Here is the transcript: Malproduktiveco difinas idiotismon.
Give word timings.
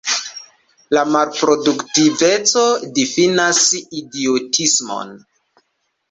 Malproduktiveco 1.15 2.63
difinas 2.95 3.59
idiotismon. 4.01 5.13